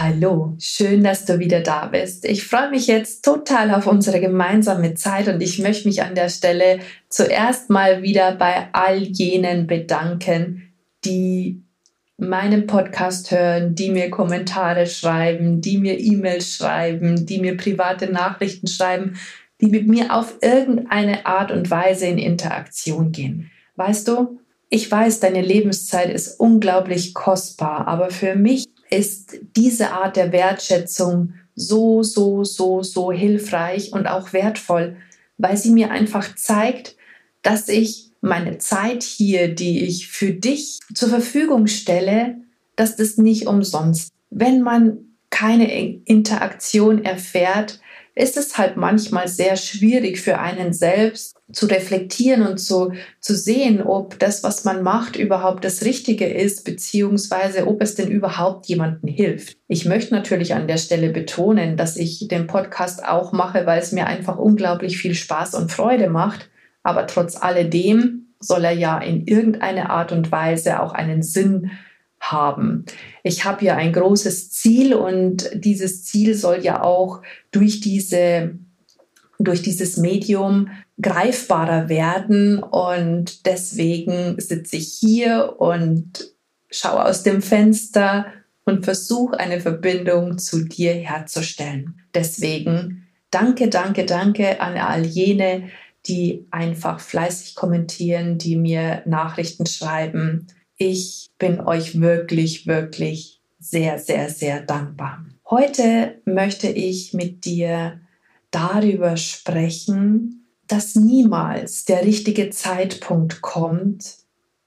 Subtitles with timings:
[0.00, 2.24] Hallo, schön, dass du wieder da bist.
[2.24, 6.28] Ich freue mich jetzt total auf unsere gemeinsame Zeit und ich möchte mich an der
[6.28, 6.78] Stelle
[7.08, 10.72] zuerst mal wieder bei all jenen bedanken,
[11.04, 11.64] die
[12.16, 18.68] meinen Podcast hören, die mir Kommentare schreiben, die mir E-Mails schreiben, die mir private Nachrichten
[18.68, 19.18] schreiben,
[19.60, 23.50] die mit mir auf irgendeine Art und Weise in Interaktion gehen.
[23.74, 24.38] Weißt du,
[24.70, 31.34] ich weiß, deine Lebenszeit ist unglaublich kostbar, aber für mich ist diese Art der Wertschätzung
[31.54, 34.96] so, so, so, so hilfreich und auch wertvoll,
[35.36, 36.96] weil sie mir einfach zeigt,
[37.42, 42.36] dass ich meine Zeit hier, die ich für dich zur Verfügung stelle,
[42.76, 44.10] dass das nicht umsonst.
[44.30, 44.98] Wenn man
[45.30, 45.72] keine
[46.04, 47.80] Interaktion erfährt,
[48.18, 53.80] ist es halt manchmal sehr schwierig für einen selbst zu reflektieren und zu, zu sehen,
[53.80, 59.08] ob das, was man macht, überhaupt das Richtige ist, beziehungsweise ob es denn überhaupt jemandem
[59.08, 59.56] hilft.
[59.68, 63.92] Ich möchte natürlich an der Stelle betonen, dass ich den Podcast auch mache, weil es
[63.92, 66.50] mir einfach unglaublich viel Spaß und Freude macht.
[66.82, 71.87] Aber trotz alledem soll er ja in irgendeiner Art und Weise auch einen Sinn haben.
[73.22, 78.58] Ich habe ja ein großes Ziel und dieses Ziel soll ja auch durch diese
[79.38, 80.68] durch dieses Medium
[81.00, 82.62] greifbarer werden.
[82.62, 86.32] Und deswegen sitze ich hier und
[86.70, 88.26] schaue aus dem Fenster
[88.64, 92.00] und versuche eine Verbindung zu dir herzustellen.
[92.14, 95.70] Deswegen danke, danke, danke an all jene,
[96.06, 100.46] die einfach fleißig kommentieren, die mir Nachrichten schreiben.
[100.80, 105.24] Ich bin euch wirklich, wirklich sehr, sehr, sehr dankbar.
[105.50, 108.00] Heute möchte ich mit dir
[108.52, 114.18] darüber sprechen, dass niemals der richtige Zeitpunkt kommt,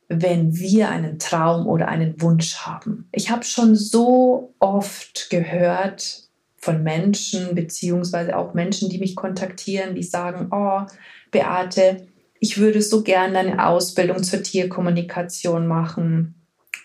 [0.10, 3.08] wenn wir einen Traum oder einen Wunsch haben.
[3.14, 6.28] Ich habe schon so oft gehört
[6.58, 10.82] von Menschen, beziehungsweise auch Menschen, die mich kontaktieren, die sagen, oh,
[11.32, 12.06] Beate,
[12.42, 16.34] ich würde so gerne eine Ausbildung zur Tierkommunikation machen.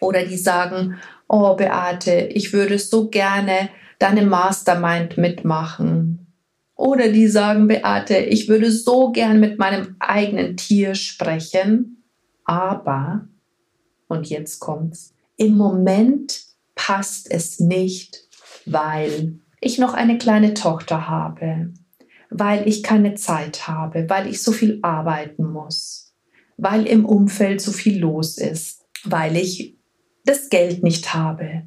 [0.01, 6.27] Oder die sagen, oh, Beate, ich würde so gerne deine Mastermind mitmachen.
[6.75, 12.05] Oder die sagen, Beate, ich würde so gern mit meinem eigenen Tier sprechen,
[12.45, 13.27] aber,
[14.09, 16.43] und jetzt kommt's, im Moment
[16.75, 18.29] passt es nicht,
[18.67, 21.73] weil ich noch eine kleine Tochter habe,
[22.31, 26.15] weil ich keine Zeit habe, weil ich so viel arbeiten muss,
[26.57, 29.77] weil im Umfeld so viel los ist, weil ich
[30.25, 31.65] das Geld nicht habe,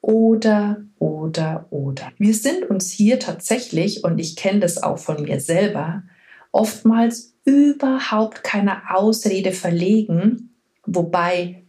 [0.00, 2.12] oder, oder, oder.
[2.18, 6.04] Wir sind uns hier tatsächlich, und ich kenne das auch von mir selber,
[6.52, 10.54] oftmals überhaupt keine Ausrede verlegen,
[10.86, 11.64] wobei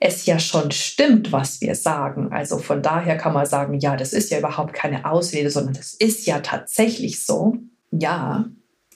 [0.00, 2.32] es ja schon stimmt, was wir sagen.
[2.32, 5.92] Also von daher kann man sagen, ja, das ist ja überhaupt keine Ausrede, sondern das
[5.94, 7.58] ist ja tatsächlich so.
[7.90, 8.46] Ja,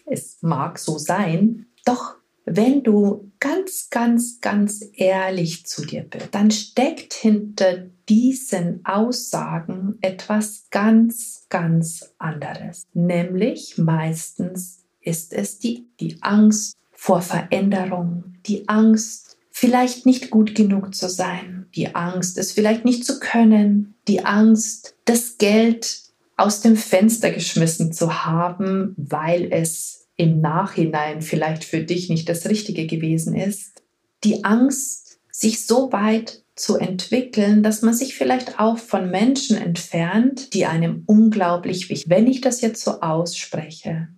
[0.06, 1.66] es mag so sein.
[1.84, 2.16] Doch
[2.46, 10.66] wenn du ganz, ganz, ganz ehrlich zu dir bist, dann steckt hinter diesen Aussagen etwas
[10.70, 12.86] ganz, ganz anderes.
[12.94, 19.23] Nämlich meistens ist es die, die Angst vor Veränderung, die Angst,
[19.56, 24.96] vielleicht nicht gut genug zu sein, die Angst, es vielleicht nicht zu können, die Angst,
[25.04, 26.00] das Geld
[26.36, 32.48] aus dem Fenster geschmissen zu haben, weil es im Nachhinein vielleicht für dich nicht das
[32.48, 33.80] Richtige gewesen ist.
[34.24, 40.52] Die Angst, sich so weit zu entwickeln, dass man sich vielleicht auch von Menschen entfernt,
[40.52, 42.10] die einem unglaublich wichtig.
[42.10, 44.08] Wenn ich das jetzt so ausspreche,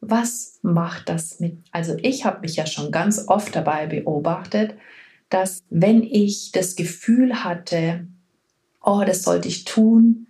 [0.00, 1.58] was macht das mit?
[1.72, 4.74] Also ich habe mich ja schon ganz oft dabei beobachtet,
[5.28, 8.06] dass wenn ich das Gefühl hatte,
[8.82, 10.28] oh, das sollte ich tun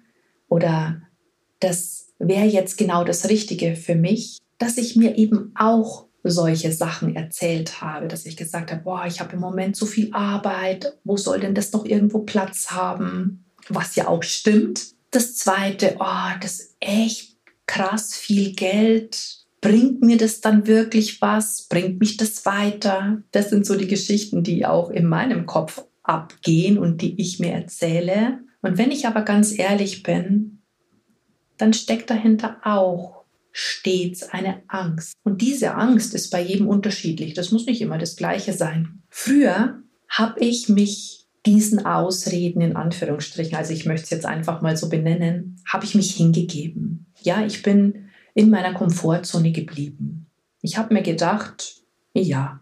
[0.48, 1.02] oder
[1.60, 7.14] das wäre jetzt genau das Richtige für mich, dass ich mir eben auch solche Sachen
[7.14, 11.16] erzählt habe, dass ich gesagt habe, boah, ich habe im Moment so viel Arbeit, wo
[11.16, 13.44] soll denn das noch irgendwo Platz haben?
[13.68, 14.88] Was ja auch stimmt.
[15.10, 17.36] Das zweite, oh, das ist echt
[17.66, 19.46] krass viel Geld.
[19.60, 21.66] Bringt mir das dann wirklich was?
[21.68, 23.22] Bringt mich das weiter?
[23.32, 27.52] Das sind so die Geschichten, die auch in meinem Kopf abgehen und die ich mir
[27.52, 28.38] erzähle.
[28.62, 30.62] Und wenn ich aber ganz ehrlich bin,
[31.56, 35.14] dann steckt dahinter auch stets eine Angst.
[35.24, 37.34] Und diese Angst ist bei jedem unterschiedlich.
[37.34, 39.02] Das muss nicht immer das gleiche sein.
[39.10, 44.76] Früher habe ich mich diesen Ausreden in Anführungsstrichen, also ich möchte es jetzt einfach mal
[44.76, 47.06] so benennen, habe ich mich hingegeben.
[47.22, 50.26] Ja, ich bin in meiner Komfortzone geblieben.
[50.62, 51.82] Ich habe mir gedacht,
[52.14, 52.60] ja,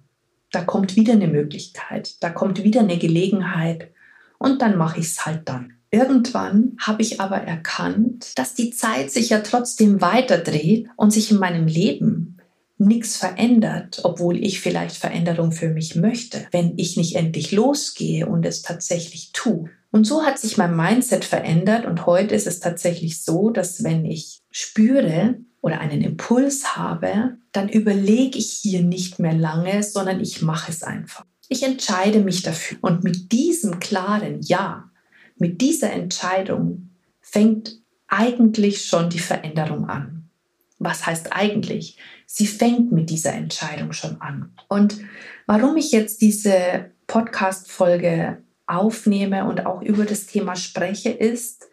[0.51, 3.91] da kommt wieder eine Möglichkeit, da kommt wieder eine Gelegenheit
[4.39, 5.73] und dann mache ich es halt dann.
[5.91, 11.39] Irgendwann habe ich aber erkannt, dass die Zeit sich ja trotzdem weiterdreht und sich in
[11.39, 12.39] meinem Leben
[12.79, 18.45] nichts verändert, obwohl ich vielleicht Veränderung für mich möchte, wenn ich nicht endlich losgehe und
[18.45, 19.71] es tatsächlich tue.
[19.91, 24.05] Und so hat sich mein Mindset verändert und heute ist es tatsächlich so, dass wenn
[24.05, 25.37] ich spüre
[25.67, 30.85] oder einen Impuls habe, dann überlege ich hier nicht mehr lange, sondern ich mache es
[30.85, 31.25] einfach.
[31.49, 32.79] Ich entscheide mich dafür.
[32.83, 34.93] Und mit diesem klaren Ja,
[35.39, 36.91] mit dieser Entscheidung
[37.21, 40.31] fängt eigentlich schon die Veränderung an.
[40.79, 41.99] Was heißt eigentlich?
[42.27, 44.53] Sie fängt mit dieser Entscheidung schon an.
[44.69, 45.01] Und
[45.47, 51.67] warum ich jetzt diese Podcast-Folge aufnehme und auch über das Thema spreche, ist,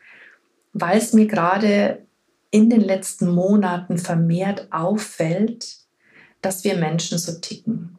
[0.74, 2.04] weil es mir gerade
[2.54, 5.78] in den letzten Monaten vermehrt auffällt,
[6.44, 7.98] dass wir Menschen so ticken.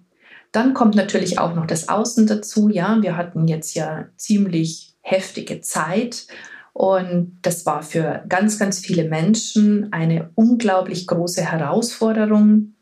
[0.52, 2.68] Dann kommt natürlich auch noch das Außen dazu.
[2.68, 6.28] Ja, wir hatten jetzt ja ziemlich heftige Zeit
[6.72, 12.74] und das war für ganz, ganz viele Menschen eine unglaublich große Herausforderung,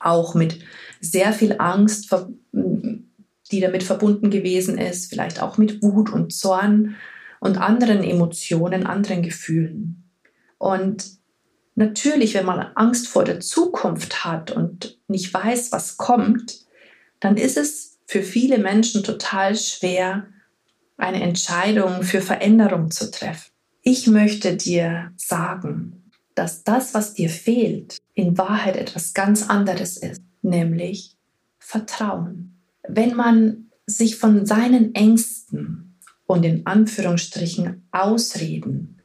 [0.00, 0.58] auch mit
[1.00, 2.12] sehr viel Angst,
[2.52, 6.96] die damit verbunden gewesen ist, vielleicht auch mit Wut und Zorn
[7.38, 10.07] und anderen Emotionen, anderen Gefühlen.
[10.58, 11.18] Und
[11.74, 16.66] natürlich, wenn man Angst vor der Zukunft hat und nicht weiß, was kommt,
[17.20, 20.26] dann ist es für viele Menschen total schwer,
[20.96, 23.52] eine Entscheidung für Veränderung zu treffen.
[23.82, 30.20] Ich möchte dir sagen, dass das, was dir fehlt, in Wahrheit etwas ganz anderes ist,
[30.42, 31.16] nämlich
[31.58, 32.60] Vertrauen.
[32.88, 38.97] Wenn man sich von seinen Ängsten und in Anführungsstrichen Ausreden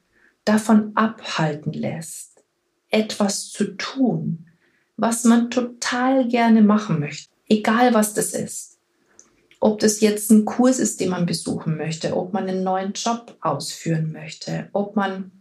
[0.46, 2.44] davon abhalten lässt,
[2.90, 4.48] etwas zu tun,
[4.98, 8.80] was man total gerne machen möchte, egal was das ist,
[9.60, 13.38] ob das jetzt ein Kurs ist, den man besuchen möchte, ob man einen neuen Job
[13.40, 15.32] ausführen möchte, ob man,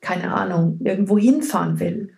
[0.00, 2.14] keine Ahnung, irgendwo hinfahren will.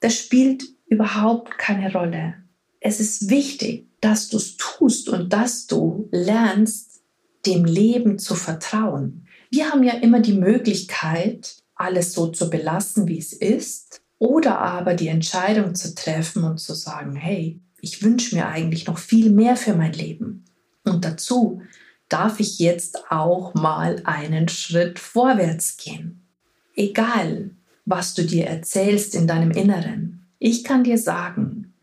[0.00, 2.34] Das spielt überhaupt keine Rolle.
[2.80, 7.02] Es ist wichtig, dass du es tust und dass du lernst,
[7.46, 9.21] dem Leben zu vertrauen.
[9.54, 14.94] Wir haben ja immer die Möglichkeit, alles so zu belassen, wie es ist, oder aber
[14.94, 19.56] die Entscheidung zu treffen und zu sagen, hey, ich wünsche mir eigentlich noch viel mehr
[19.56, 20.46] für mein Leben.
[20.84, 21.60] Und dazu
[22.08, 26.26] darf ich jetzt auch mal einen Schritt vorwärts gehen.
[26.74, 27.50] Egal,
[27.84, 31.74] was du dir erzählst in deinem Inneren, ich kann dir sagen,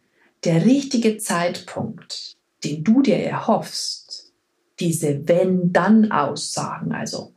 [0.44, 4.34] der richtige Zeitpunkt, den du dir erhoffst,
[4.80, 7.32] diese Wenn-Dann-Aussagen, also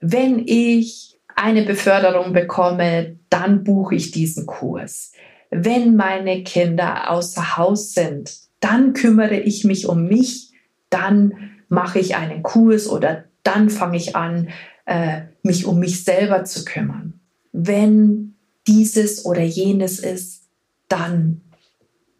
[0.00, 5.12] wenn ich eine Beförderung bekomme, dann buche ich diesen Kurs.
[5.50, 10.54] Wenn meine Kinder außer Haus sind, dann kümmere ich mich um mich
[10.94, 14.50] dann mache ich einen Kurs oder dann fange ich an,
[14.86, 17.18] äh, mich um mich selber zu kümmern.
[17.50, 18.36] Wenn
[18.68, 20.44] dieses oder jenes ist,
[20.88, 21.40] dann,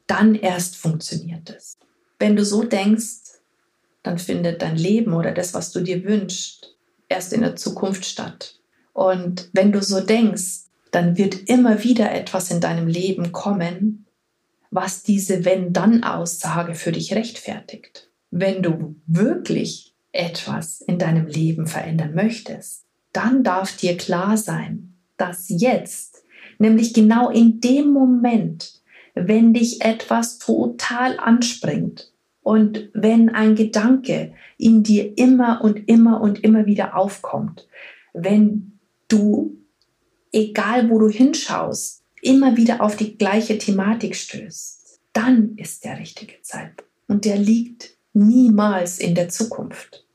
[0.08, 1.76] dann erst funktioniert es.
[2.18, 3.38] Wenn du so denkst,
[4.02, 6.73] dann findet dein Leben oder das, was du dir wünschst,
[7.14, 8.56] erst in der Zukunft statt.
[8.92, 14.06] Und wenn du so denkst, dann wird immer wieder etwas in deinem Leben kommen,
[14.70, 22.84] was diese Wenn-Dann-Aussage für dich rechtfertigt wenn du wirklich etwas in deinem Leben verändern möchtest,
[23.12, 26.24] dann darf dir klar sein, dass jetzt,
[26.58, 28.82] nämlich genau in dem Moment,
[29.14, 32.12] wenn dich etwas total anspringt
[32.44, 37.66] und wenn ein Gedanke in dir immer und immer und immer wieder aufkommt,
[38.12, 39.56] wenn du,
[40.30, 46.42] egal wo du hinschaust, immer wieder auf die gleiche Thematik stößt, dann ist der richtige
[46.42, 46.90] Zeitpunkt.
[47.08, 50.06] Und der liegt niemals in der Zukunft.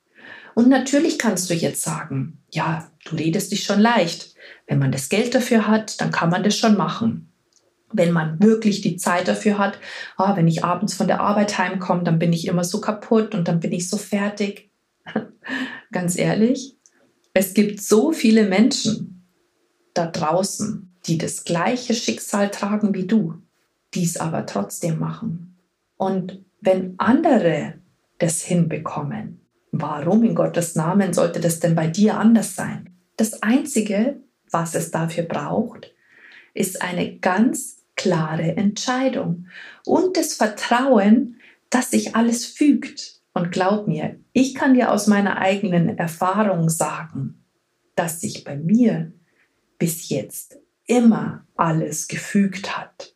[0.53, 4.35] Und natürlich kannst du jetzt sagen, ja, du redest dich schon leicht.
[4.67, 7.28] Wenn man das Geld dafür hat, dann kann man das schon machen.
[7.91, 9.79] Wenn man wirklich die Zeit dafür hat,
[10.17, 13.47] oh, wenn ich abends von der Arbeit heimkomme, dann bin ich immer so kaputt und
[13.47, 14.71] dann bin ich so fertig.
[15.91, 16.77] Ganz ehrlich,
[17.33, 19.27] es gibt so viele Menschen
[19.93, 23.35] da draußen, die das gleiche Schicksal tragen wie du,
[23.93, 25.57] die es aber trotzdem machen.
[25.97, 27.79] Und wenn andere
[28.19, 29.39] das hinbekommen.
[29.71, 32.95] Warum in Gottes Namen sollte das denn bei dir anders sein?
[33.17, 35.93] Das Einzige, was es dafür braucht,
[36.53, 39.47] ist eine ganz klare Entscheidung
[39.85, 41.35] und das Vertrauen,
[41.69, 43.19] dass sich alles fügt.
[43.33, 47.43] Und glaub mir, ich kann dir aus meiner eigenen Erfahrung sagen,
[47.95, 49.11] dass sich bei mir
[49.77, 53.13] bis jetzt immer alles gefügt hat.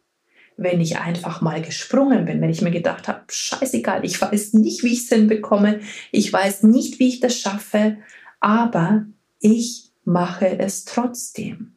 [0.58, 4.84] Wenn ich einfach mal gesprungen bin, wenn ich mir gedacht habe, scheißegal, ich weiß nicht,
[4.84, 5.80] wie ich es hinbekomme,
[6.12, 7.98] ich weiß nicht, wie ich das schaffe,
[8.42, 9.06] aber
[9.40, 11.74] ich mache es trotzdem.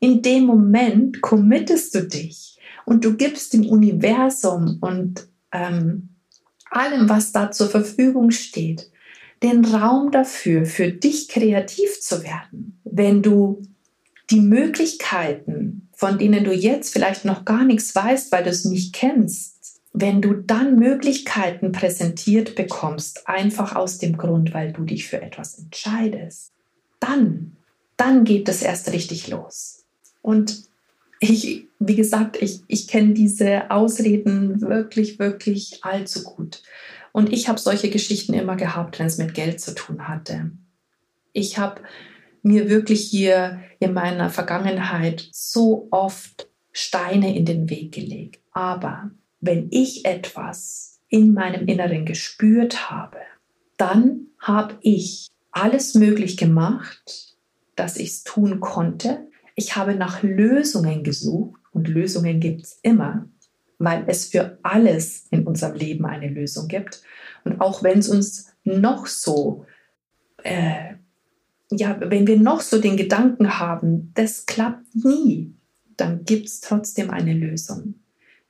[0.00, 6.10] In dem Moment committest du dich und du gibst dem Universum und ähm,
[6.70, 8.90] allem, was da zur Verfügung steht,
[9.42, 12.80] den Raum dafür, für dich kreativ zu werden.
[12.84, 13.62] Wenn du
[14.30, 18.94] die Möglichkeiten, von denen du jetzt vielleicht noch gar nichts weißt, weil du es nicht
[18.94, 25.22] kennst, wenn du dann Möglichkeiten präsentiert bekommst, einfach aus dem Grund, weil du dich für
[25.22, 26.52] etwas entscheidest,
[27.00, 27.56] dann,
[27.96, 29.85] dann geht es erst richtig los.
[30.26, 30.64] Und
[31.20, 36.64] ich, wie gesagt, ich, ich kenne diese Ausreden wirklich, wirklich allzu gut.
[37.12, 40.50] Und ich habe solche Geschichten immer gehabt, wenn es mit Geld zu tun hatte.
[41.32, 41.80] Ich habe
[42.42, 48.40] mir wirklich hier in meiner Vergangenheit so oft Steine in den Weg gelegt.
[48.50, 53.18] Aber wenn ich etwas in meinem Inneren gespürt habe,
[53.76, 57.36] dann habe ich alles möglich gemacht,
[57.76, 59.28] dass ich es tun konnte.
[59.56, 63.26] Ich habe nach Lösungen gesucht und Lösungen gibt es immer,
[63.78, 67.02] weil es für alles in unserem Leben eine Lösung gibt.
[67.44, 69.64] Und auch wenn es uns noch so,
[70.44, 70.94] äh,
[71.70, 75.54] ja, wenn wir noch so den Gedanken haben, das klappt nie,
[75.96, 77.94] dann gibt es trotzdem eine Lösung,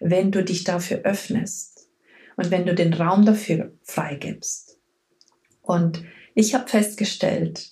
[0.00, 1.88] wenn du dich dafür öffnest
[2.36, 4.78] und wenn du den Raum dafür freigibst.
[5.62, 6.02] Und
[6.34, 7.70] ich habe festgestellt,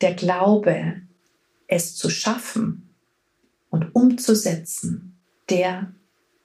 [0.00, 1.02] der Glaube,
[1.70, 2.90] es zu schaffen
[3.70, 5.16] und umzusetzen,
[5.48, 5.94] der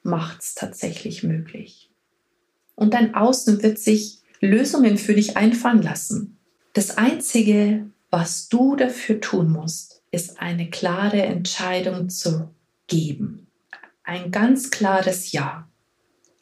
[0.04, 1.90] macht es tatsächlich möglich.
[2.76, 6.38] Und dein Außen wird sich Lösungen für dich einfallen lassen.
[6.74, 12.54] Das Einzige, was du dafür tun musst, ist eine klare Entscheidung zu
[12.88, 13.48] geben.
[14.04, 15.68] Ein ganz klares Ja.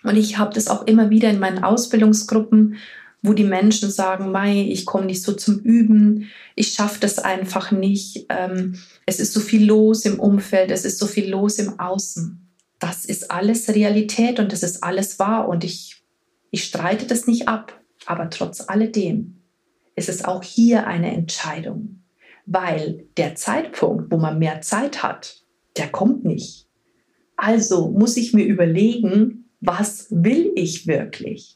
[0.04, 2.76] Und ich habe das auch immer wieder in meinen Ausbildungsgruppen
[3.24, 7.72] wo die Menschen sagen, Mai, ich komme nicht so zum Üben, ich schaffe das einfach
[7.72, 8.76] nicht, ähm,
[9.06, 12.40] es ist so viel los im Umfeld, es ist so viel los im Außen.
[12.80, 16.04] Das ist alles Realität und das ist alles wahr und ich,
[16.52, 19.38] ich streite das nicht ab, aber trotz alledem
[19.96, 22.04] ist es auch hier eine Entscheidung,
[22.46, 25.44] weil der Zeitpunkt, wo man mehr Zeit hat,
[25.78, 26.68] der kommt nicht.
[27.38, 31.56] Also muss ich mir überlegen, was will ich wirklich?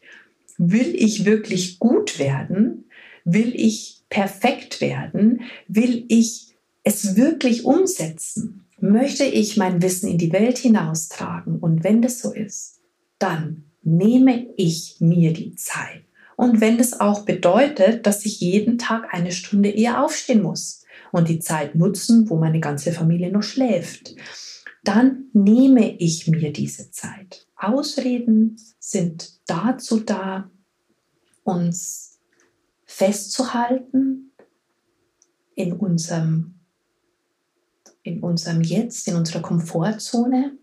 [0.58, 2.86] Will ich wirklich gut werden?
[3.24, 5.42] Will ich perfekt werden?
[5.68, 8.66] Will ich es wirklich umsetzen?
[8.80, 11.60] Möchte ich mein Wissen in die Welt hinaustragen?
[11.60, 12.80] Und wenn das so ist,
[13.20, 16.04] dann nehme ich mir die Zeit.
[16.36, 21.30] Und wenn das auch bedeutet, dass ich jeden Tag eine Stunde eher aufstehen muss und
[21.30, 24.16] die Zeit nutzen, wo meine ganze Familie noch schläft,
[24.84, 27.47] dann nehme ich mir diese Zeit.
[27.58, 30.50] Ausreden sind dazu da,
[31.44, 32.20] uns
[32.86, 34.32] festzuhalten
[35.56, 36.56] in unserem,
[38.04, 40.58] in unserem Jetzt, in unserer Komfortzone.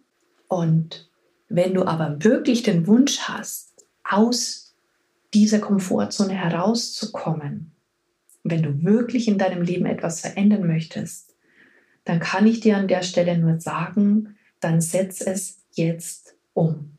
[0.48, 1.10] Und
[1.48, 4.74] wenn du aber wirklich den Wunsch hast, aus
[5.32, 7.72] dieser Komfortzone herauszukommen,
[8.44, 11.34] wenn du wirklich in deinem Leben etwas verändern möchtest,
[12.04, 16.90] dann kann ich dir an der Stelle nur sagen, dann setz es jetzt um.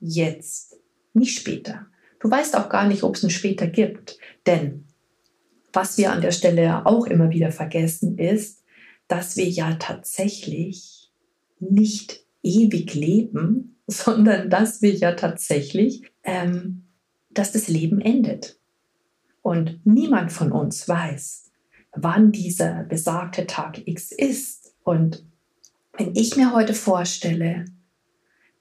[0.00, 0.76] Jetzt,
[1.14, 1.86] nicht später.
[2.18, 4.18] Du weißt auch gar nicht, ob es ein später gibt.
[4.46, 4.86] Denn
[5.72, 8.62] was wir an der Stelle auch immer wieder vergessen, ist,
[9.08, 11.10] dass wir ja tatsächlich
[11.60, 16.84] nicht ewig leben, sondern dass wir ja tatsächlich, ähm,
[17.30, 18.58] dass das Leben endet.
[19.42, 21.50] Und niemand von uns weiß,
[21.94, 24.74] wann dieser besagte Tag X ist.
[24.84, 25.24] Und
[25.98, 27.64] wenn ich mir heute vorstelle,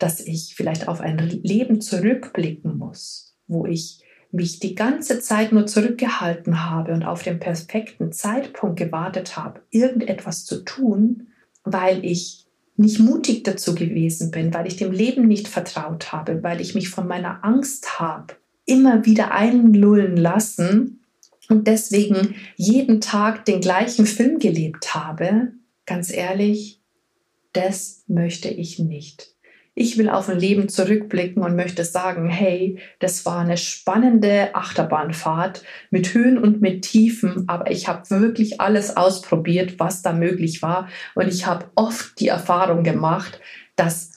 [0.01, 3.99] dass ich vielleicht auf ein Leben zurückblicken muss, wo ich
[4.31, 10.45] mich die ganze Zeit nur zurückgehalten habe und auf den perfekten Zeitpunkt gewartet habe, irgendetwas
[10.45, 11.27] zu tun,
[11.63, 16.61] weil ich nicht mutig dazu gewesen bin, weil ich dem Leben nicht vertraut habe, weil
[16.61, 21.03] ich mich von meiner Angst habe immer wieder einlullen lassen
[21.49, 25.51] und deswegen jeden Tag den gleichen Film gelebt habe,
[25.85, 26.79] ganz ehrlich,
[27.53, 29.30] das möchte ich nicht.
[29.73, 35.63] Ich will auf ein Leben zurückblicken und möchte sagen, hey, das war eine spannende Achterbahnfahrt
[35.91, 40.89] mit Höhen und mit Tiefen, aber ich habe wirklich alles ausprobiert, was da möglich war.
[41.15, 43.39] Und ich habe oft die Erfahrung gemacht,
[43.77, 44.11] dass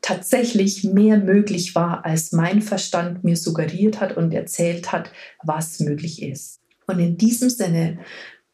[0.00, 5.12] tatsächlich mehr möglich war, als mein Verstand mir suggeriert hat und erzählt hat,
[5.42, 6.60] was möglich ist.
[6.86, 7.98] Und in diesem Sinne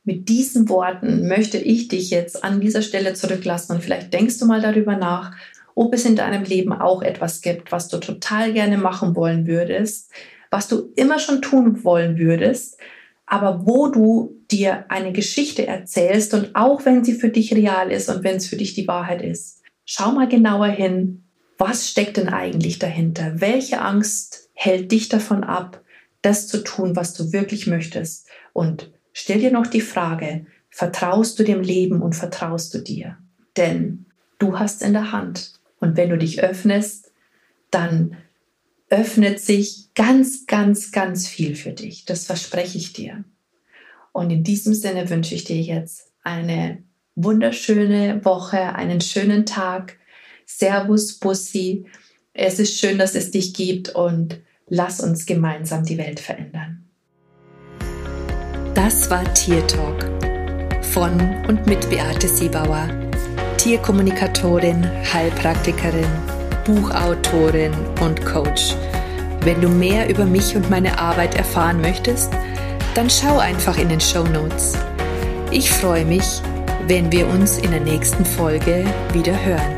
[0.04, 4.46] mit diesen Worten möchte ich dich jetzt an dieser Stelle zurücklassen und vielleicht denkst du
[4.46, 5.36] mal darüber nach,
[5.78, 10.10] ob es in deinem Leben auch etwas gibt, was du total gerne machen wollen würdest,
[10.50, 12.80] was du immer schon tun wollen würdest,
[13.26, 18.08] aber wo du dir eine Geschichte erzählst und auch wenn sie für dich real ist
[18.08, 21.22] und wenn es für dich die Wahrheit ist, schau mal genauer hin,
[21.58, 23.40] was steckt denn eigentlich dahinter?
[23.40, 25.80] Welche Angst hält dich davon ab,
[26.22, 28.26] das zu tun, was du wirklich möchtest?
[28.52, 33.16] Und stell dir noch die Frage, vertraust du dem Leben und vertraust du dir?
[33.56, 34.06] Denn
[34.40, 37.12] du hast in der Hand, und wenn du dich öffnest,
[37.70, 38.16] dann
[38.90, 42.04] öffnet sich ganz, ganz, ganz viel für dich.
[42.04, 43.24] Das verspreche ich dir.
[44.12, 46.82] Und in diesem Sinne wünsche ich dir jetzt eine
[47.14, 49.98] wunderschöne Woche, einen schönen Tag.
[50.46, 51.86] Servus, Bussi.
[52.32, 56.84] Es ist schön, dass es dich gibt und lass uns gemeinsam die Welt verändern.
[58.74, 60.04] Das war Tier Talk
[60.84, 63.07] von und mit Beate Siebauer
[63.68, 64.82] Tierkommunikatorin,
[65.12, 66.08] Heilpraktikerin,
[66.64, 68.74] Buchautorin und Coach.
[69.42, 72.32] Wenn du mehr über mich und meine Arbeit erfahren möchtest,
[72.94, 74.78] dann schau einfach in den Show Notes.
[75.50, 76.40] Ich freue mich,
[76.86, 79.77] wenn wir uns in der nächsten Folge wieder hören.